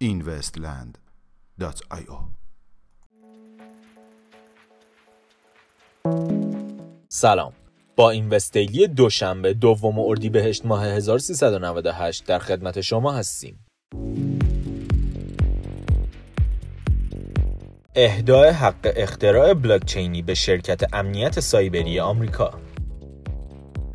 investland.io 0.00 2.18
سلام. 7.08 7.52
با 7.96 8.10
این 8.10 8.28
وستیلی 8.28 8.86
دوشنبه 8.86 9.54
دوم 9.54 9.98
اردیبهشت 9.98 10.66
ماه 10.66 10.86
1398 10.86 12.26
در 12.26 12.38
خدمت 12.38 12.80
شما 12.80 13.12
هستیم. 13.12 13.66
اهدای 17.98 18.48
حق 18.48 18.92
اختراع 18.96 19.54
بلاکچینی 19.54 20.22
به 20.22 20.34
شرکت 20.34 20.94
امنیت 20.94 21.40
سایبری 21.40 22.00
آمریکا 22.00 22.50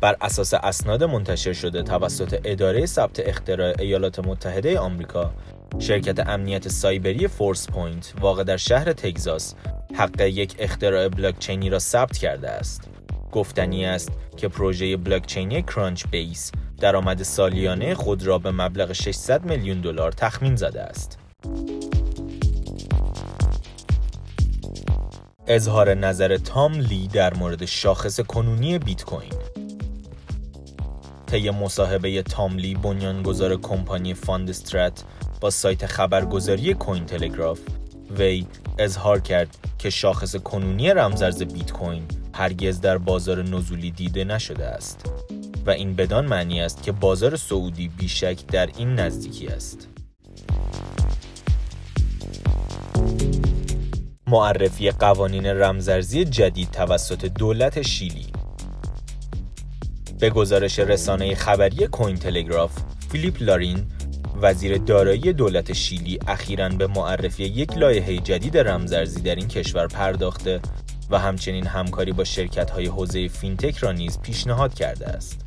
بر 0.00 0.16
اساس 0.20 0.54
اسناد 0.54 1.04
منتشر 1.04 1.52
شده 1.52 1.82
توسط 1.82 2.40
اداره 2.44 2.86
ثبت 2.86 3.20
اختراع 3.20 3.74
ایالات 3.78 4.18
متحده 4.18 4.78
آمریکا 4.78 5.32
شرکت 5.78 6.28
امنیت 6.28 6.68
سایبری 6.68 7.28
فورس 7.28 7.70
پوینت 7.70 8.14
واقع 8.20 8.44
در 8.44 8.56
شهر 8.56 8.92
تگزاس 8.92 9.54
حق 9.94 10.20
یک 10.20 10.56
اختراع 10.58 11.08
بلاکچینی 11.08 11.70
را 11.70 11.78
ثبت 11.78 12.18
کرده 12.18 12.50
است 12.50 12.90
گفتنی 13.32 13.86
است 13.86 14.12
که 14.36 14.48
پروژه 14.48 14.96
بلاکچینی 14.96 15.62
کرانچ 15.62 16.04
بیس 16.10 16.52
درآمد 16.80 17.22
سالیانه 17.22 17.94
خود 17.94 18.26
را 18.26 18.38
به 18.38 18.50
مبلغ 18.50 18.92
600 18.92 19.44
میلیون 19.44 19.80
دلار 19.80 20.12
تخمین 20.12 20.56
زده 20.56 20.82
است. 20.82 21.18
اظهار 25.46 25.94
نظر 25.94 26.36
تام 26.36 26.72
لی 26.72 27.08
در 27.08 27.34
مورد 27.34 27.64
شاخص 27.64 28.20
کنونی 28.20 28.78
بیت 28.78 29.04
کوین 29.04 29.32
طی 31.26 31.50
مصاحبه 31.50 32.22
تام 32.22 32.56
لی 32.56 32.74
بنیانگذار 32.74 33.56
کمپانی 33.56 34.14
فاندسترات 34.14 35.04
با 35.40 35.50
سایت 35.50 35.86
خبرگزاری 35.86 36.74
کوین 36.74 37.06
تلگراف 37.06 37.60
وی 38.18 38.46
اظهار 38.78 39.20
کرد 39.20 39.56
که 39.78 39.90
شاخص 39.90 40.36
کنونی 40.36 40.90
رمزرز 40.90 41.42
بیت 41.42 41.72
کوین 41.72 42.02
هرگز 42.34 42.80
در 42.80 42.98
بازار 42.98 43.42
نزولی 43.42 43.90
دیده 43.90 44.24
نشده 44.24 44.66
است 44.66 45.12
و 45.66 45.70
این 45.70 45.94
بدان 45.94 46.26
معنی 46.26 46.60
است 46.60 46.82
که 46.82 46.92
بازار 46.92 47.36
سعودی 47.36 47.88
بیشک 47.88 48.46
در 48.46 48.68
این 48.76 48.94
نزدیکی 48.94 49.46
است. 49.46 49.91
معرفی 54.32 54.90
قوانین 54.90 55.46
رمزرزی 55.46 56.24
جدید 56.24 56.70
توسط 56.70 57.24
دولت 57.24 57.82
شیلی 57.82 58.26
به 60.20 60.30
گزارش 60.30 60.78
رسانه 60.78 61.34
خبری 61.34 61.86
کوین 61.86 62.16
تلگراف 62.16 62.70
فیلیپ 63.08 63.42
لارین 63.42 63.86
وزیر 64.42 64.78
دارایی 64.78 65.32
دولت 65.32 65.72
شیلی 65.72 66.18
اخیرا 66.28 66.68
به 66.68 66.86
معرفی 66.86 67.44
یک 67.44 67.76
لایحه 67.76 68.16
جدید 68.16 68.58
رمزارزی 68.58 69.20
در 69.20 69.34
این 69.34 69.48
کشور 69.48 69.86
پرداخته 69.86 70.60
و 71.10 71.18
همچنین 71.18 71.66
همکاری 71.66 72.12
با 72.12 72.24
شرکت 72.24 72.70
های 72.70 72.86
حوزه 72.86 73.28
فینتک 73.28 73.76
را 73.76 73.92
نیز 73.92 74.20
پیشنهاد 74.20 74.74
کرده 74.74 75.06
است. 75.06 75.40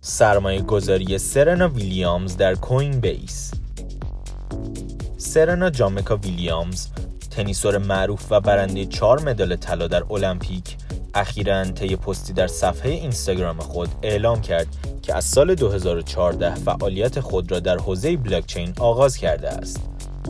سرمایه 0.00 0.62
گذاری 0.62 1.18
سرنا 1.18 1.68
ویلیامز 1.68 2.36
در 2.36 2.54
کوین 2.54 3.00
بیس 3.00 3.61
سرنا 5.22 5.70
جامکا 5.70 6.16
ویلیامز 6.16 6.88
تنیسور 7.30 7.78
معروف 7.78 8.26
و 8.30 8.40
برنده 8.40 8.86
چهار 8.86 9.20
مدال 9.20 9.56
طلا 9.56 9.86
در 9.86 10.02
المپیک 10.10 10.76
اخیرا 11.14 11.64
طی 11.64 11.96
پستی 11.96 12.32
در 12.32 12.46
صفحه 12.46 12.90
اینستاگرام 12.90 13.60
خود 13.60 13.88
اعلام 14.02 14.40
کرد 14.40 14.66
که 15.02 15.14
از 15.14 15.24
سال 15.24 15.54
2014 15.54 16.54
فعالیت 16.54 17.20
خود 17.20 17.52
را 17.52 17.60
در 17.60 17.78
حوزه 17.78 18.16
بلاکچین 18.16 18.72
آغاز 18.80 19.16
کرده 19.16 19.48
است 19.48 19.80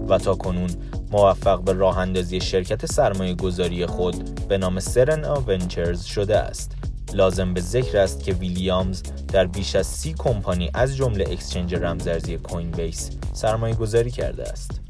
و 0.09 0.19
تا 0.19 0.35
کنون 0.35 0.71
موفق 1.11 1.61
به 1.61 1.73
راه 1.73 1.99
اندازی 1.99 2.41
شرکت 2.41 2.87
سرمایه 2.87 3.35
گذاری 3.35 3.87
خود 3.87 4.49
به 4.49 4.59
نام 4.59 4.81
سرنا 4.81 5.35
ونچرز 5.47 6.05
شده 6.05 6.39
است. 6.39 6.82
لازم 7.15 7.55
به 7.55 7.61
ذکر 7.61 7.99
است 7.99 8.25
که 8.25 8.33
ویلیامز 8.33 9.03
در 9.29 9.47
بیش 9.47 9.77
از 9.77 9.87
سی 9.87 10.15
کمپانی 10.19 10.71
از 10.75 10.97
جمله 10.97 11.25
اکسچنج 11.31 11.75
رمزارزی 11.75 12.37
کوین 12.37 12.71
بیس 12.71 13.11
سرمایه 13.33 13.75
گذاری 13.75 14.11
کرده 14.11 14.43
است. 14.43 14.81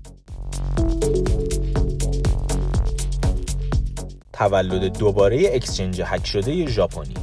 تولد 4.33 4.99
دوباره 4.99 5.51
exchange 5.55 6.03
هک 6.05 6.27
شده 6.27 6.67
ژاپنی 6.67 7.15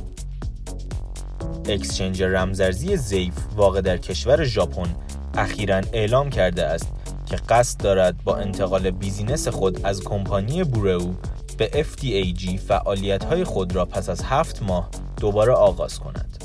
exchange 1.66 2.24
رمزارزی 2.24 2.98
زیف 2.98 3.34
واقع 3.56 3.82
در 3.82 3.98
کشور 3.98 4.44
ژاپن 4.44 4.96
اخیرا 5.38 5.82
اعلام 5.94 6.30
کرده 6.30 6.66
است 6.66 6.88
که 7.26 7.36
قصد 7.36 7.82
دارد 7.84 8.24
با 8.24 8.38
انتقال 8.38 8.92
business 8.92 9.48
خود 9.48 9.86
از 9.86 10.04
کمپانی 10.04 10.64
بورو 10.64 11.14
به 11.60 11.86
FDAG 11.94 12.58
فعالیت 12.58 13.24
های 13.24 13.44
خود 13.44 13.76
را 13.76 13.86
پس 13.86 14.10
از 14.10 14.24
هفت 14.24 14.64
ماه 14.64 14.90
دوباره 15.18 15.54
آغاز 15.54 16.00
کند. 16.00 16.44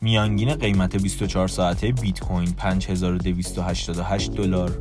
میانگین 0.00 0.54
قیمت 0.54 0.96
24 0.96 1.48
ساعته 1.48 1.92
بیت 1.92 2.20
کوین 2.20 2.52
5288 2.52 4.30
دلار 4.30 4.78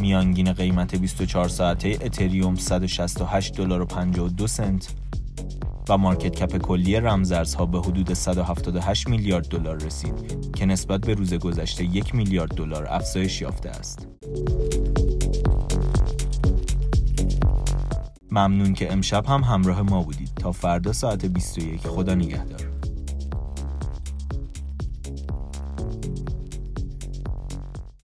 میانگین 0.00 0.52
قیمت 0.52 0.94
24 0.94 1.48
ساعته 1.48 1.98
اتریوم 2.02 2.54
168 2.54 3.56
دلار 3.56 3.80
و 3.80 3.86
52 3.86 4.46
سنت 4.46 4.88
و 5.88 5.98
مارکت 5.98 6.34
کپ 6.34 6.58
کلی 6.58 6.96
رمزارزها 6.96 7.66
به 7.66 7.80
حدود 7.80 8.12
178 8.12 9.08
میلیارد 9.08 9.48
دلار 9.48 9.76
رسید 9.76 10.14
که 10.56 10.66
نسبت 10.66 11.00
به 11.00 11.14
روز 11.14 11.34
گذشته 11.34 11.84
یک 11.84 12.14
میلیارد 12.14 12.54
دلار 12.54 12.86
افزایش 12.90 13.40
یافته 13.40 13.68
است. 13.68 14.08
ممنون 18.30 18.74
که 18.74 18.92
امشب 18.92 19.26
هم 19.26 19.40
همراه 19.40 19.82
ما 19.82 20.02
بودید 20.02 20.30
تا 20.36 20.52
فردا 20.52 20.92
ساعت 20.92 21.26
21 21.26 21.86
خدا 21.86 22.14
نگهدار. 22.14 22.72